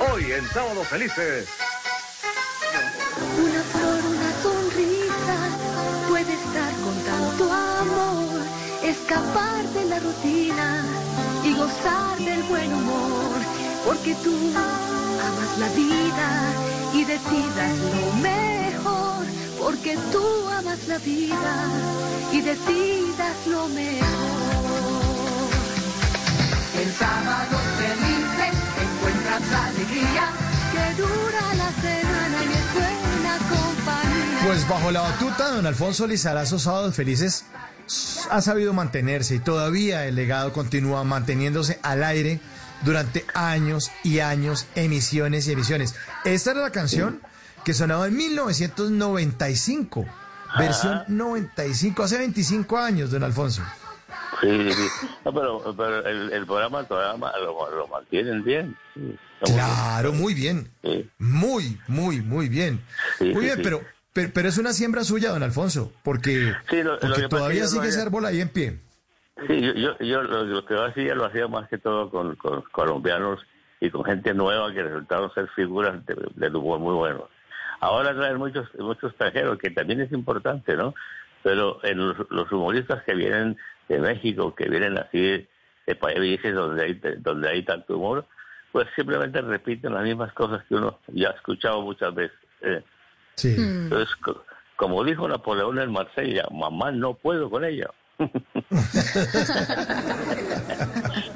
[0.00, 1.48] Hoy en Sábado Felices.
[3.38, 5.36] Una flor, una sonrisa
[6.08, 8.40] puede estar con tanto amor,
[8.82, 10.84] escapar de la rutina
[11.44, 13.38] y gozar del buen humor,
[13.84, 16.28] porque tú amas la vida
[16.92, 19.26] y decidas lo mejor,
[19.58, 21.70] porque tú amas la vida
[22.32, 24.04] y decidas lo mejor.
[26.80, 27.43] En sábado
[29.54, 30.28] alegría
[30.72, 34.46] que dura la semana y es buena compañía.
[34.46, 37.44] Pues bajo la batuta de don Alfonso Lizarazo, Sábados Felices
[38.30, 42.40] ha sabido mantenerse y todavía el legado continúa manteniéndose al aire
[42.84, 45.94] durante años y años, emisiones y emisiones.
[46.24, 47.20] Esta era la canción
[47.64, 50.04] que sonaba en 1995,
[50.58, 53.62] versión 95, hace 25 años, don Alfonso.
[54.44, 55.06] Sí, sí.
[55.24, 58.76] No, pero, pero el, el, programa todavía lo, lo mantienen bien.
[58.94, 60.70] Sí, claro, muy bien.
[60.82, 61.08] Sí.
[61.18, 62.80] Muy, muy, muy bien.
[63.18, 63.80] Sí, muy bien, pero,
[64.12, 68.40] pero pero es una siembra suya, don Alfonso, porque, lo- todavía sigue ese árbol ahí
[68.40, 68.78] en pie.
[69.48, 72.62] Sí, yo, yo, yo lo, lo que hacía lo hacía más que todo con, con
[72.70, 73.40] colombianos
[73.80, 77.24] y con gente nueva que resultaron ser figuras de, humor muy buenos.
[77.80, 80.94] Ahora traen muchos muchos extranjeros, que también es importante, ¿no?
[81.42, 83.58] Pero en los, los humoristas que vienen
[83.88, 85.48] de México, que vienen así de,
[85.96, 88.26] países donde hay, donde hay tanto humor,
[88.72, 92.36] pues simplemente repiten las mismas cosas que uno ya ha escuchado muchas veces.
[92.62, 92.82] eh.
[93.36, 93.54] Sí.
[93.58, 94.44] Entonces, co-
[94.76, 97.90] como dijo Napoleón en Marsella, mamá, no puedo con ella.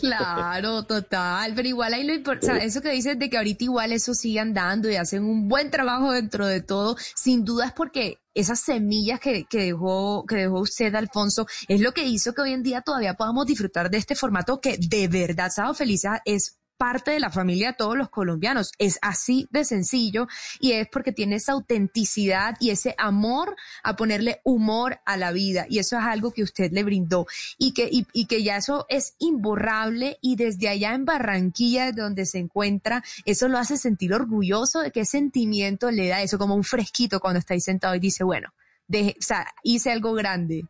[0.00, 4.14] Claro, total, pero igual ahí lo importante, eso que dices de que ahorita igual eso
[4.14, 8.60] sigue andando y hacen un buen trabajo dentro de todo, sin duda es porque esas
[8.60, 12.62] semillas que, que dejó, que dejó usted, Alfonso, es lo que hizo que hoy en
[12.62, 17.20] día todavía podamos disfrutar de este formato que de verdad, Sábado Feliz es parte de
[17.20, 18.72] la familia de todos los colombianos.
[18.78, 20.28] Es así de sencillo
[20.60, 25.66] y es porque tiene esa autenticidad y ese amor a ponerle humor a la vida.
[25.68, 27.26] Y eso es algo que usted le brindó
[27.58, 32.24] y que, y, y que ya eso es imborrable y desde allá en Barranquilla, donde
[32.24, 36.64] se encuentra, eso lo hace sentir orgulloso de qué sentimiento le da eso, como un
[36.64, 38.52] fresquito cuando está ahí sentado y dice, bueno,
[38.86, 40.64] deje- o sea, hice algo grande.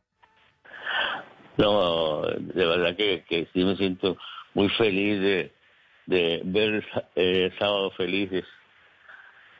[1.58, 4.16] No, de verdad que, que sí me siento
[4.54, 5.52] muy feliz de,
[6.08, 6.84] de ver
[7.16, 8.44] eh, Sábado Felices.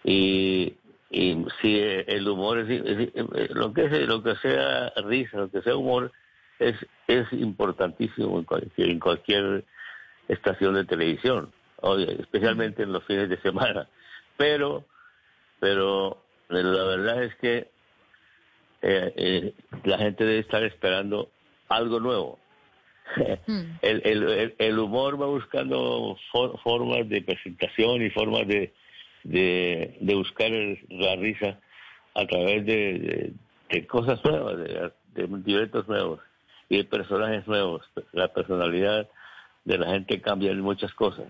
[0.03, 0.75] Y,
[1.11, 5.51] y sí, eh, el humor es, eh, lo que es, lo que sea risa, lo
[5.51, 6.11] que sea humor,
[6.59, 6.75] es,
[7.07, 9.65] es importantísimo en cualquier, en cualquier
[10.27, 11.53] estación de televisión,
[12.19, 13.87] especialmente en los fines de semana.
[14.39, 14.85] Pero,
[15.61, 16.17] pero
[16.49, 17.69] la verdad es que
[18.81, 19.53] eh,
[19.85, 21.29] la gente debe estar esperando
[21.69, 22.39] algo nuevo.
[23.83, 28.73] El, el, el- el humor va buscando for- formas de presentación y formas de,
[29.25, 31.59] de, de buscar el- la risa
[32.15, 33.33] a través de, de-
[33.71, 36.21] de cosas nuevas, de, de directos nuevos
[36.69, 37.83] y de personajes nuevos.
[38.13, 39.09] La personalidad
[39.65, 41.27] de la gente cambia en muchas cosas,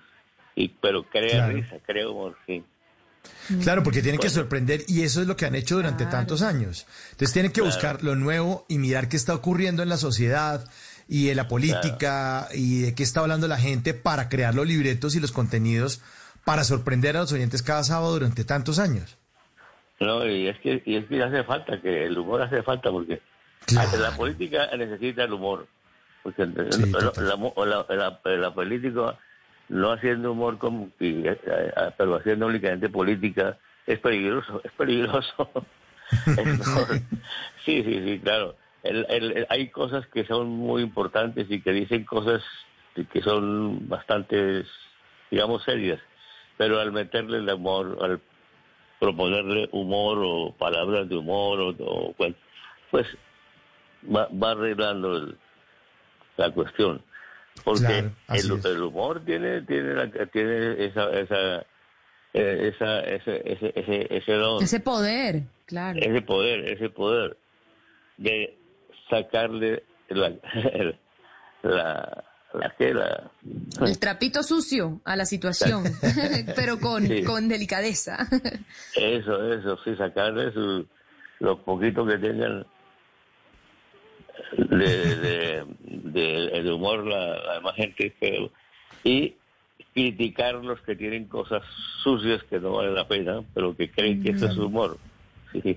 [0.54, 1.52] y pero crea Claro.
[1.54, 2.62] risa, crea humor, sí.
[3.62, 6.86] Claro, porque tienen que sorprender y eso es lo que han hecho durante tantos años.
[7.10, 7.74] Entonces tienen que Claro.
[7.74, 10.64] buscar lo nuevo y mirar qué está ocurriendo en la sociedad
[11.08, 15.16] y en la política y de qué está hablando la gente para crear los libretos
[15.16, 16.02] y los contenidos
[16.44, 19.16] para sorprender a los oyentes cada sábado durante tantos años.
[20.00, 23.20] No, y es que, y es que hace falta, que el humor hace falta, porque
[23.66, 23.98] Claro.
[23.98, 25.66] la política necesita el humor.
[26.22, 26.52] Porque Sí,
[26.92, 27.26] la, total.
[27.26, 27.36] la,
[27.66, 29.18] la- la- la política,
[29.68, 35.50] no haciendo humor, como, eh, eh, pero haciendo únicamente política, es peligroso, es peligroso.
[37.64, 38.56] Sí, sí, sí, claro.
[38.82, 42.42] El- el- el- hay cosas que son muy importantes y que dicen cosas
[43.12, 44.64] que son bastante,
[45.30, 46.00] digamos, serias.
[46.56, 48.20] Pero al meterle el humor, al
[48.98, 52.34] proponerle humor o palabras de humor o, o, bueno,
[52.90, 53.06] pues
[54.04, 55.36] va, va arreglando el-
[56.36, 57.02] la cuestión
[57.64, 61.60] porque Claro, el, humor tiene tiene la- tiene esa esa
[62.34, 65.98] eh, esa ese ese ese, ese don, Ese poder, claro.
[66.00, 67.36] ese poder ese poder
[68.16, 68.56] de
[69.10, 70.30] sacarle la
[71.62, 72.24] la,
[72.54, 73.30] la que la
[73.84, 75.84] El trapito sucio a la situación,
[76.56, 77.22] pero con, Sí.
[77.24, 78.26] con delicadeza.
[78.94, 80.86] eso, eso, sí, sacarle su,
[81.40, 82.66] los poquitos que tengan
[84.56, 88.50] de, de, de- el humor la, la demás gente, pero,
[89.04, 89.34] y
[89.94, 91.62] criticar los que tienen cosas
[92.02, 94.96] sucias que no valen la pena, pero que creen que eso es humor.
[95.52, 95.76] Sí.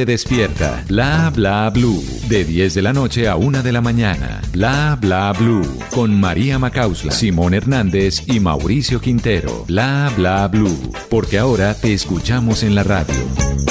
[0.05, 0.83] despierta.
[0.87, 4.41] Bla Bla Blue, de 10 de la noche a 1 de la mañana.
[4.51, 9.65] Bla Bla Blue, con María Macausla, Simón Hernández y Mauricio Quintero.
[9.67, 13.70] Bla Bla Blue, porque ahora te escuchamos en la radio.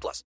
[0.00, 0.24] 18 plus.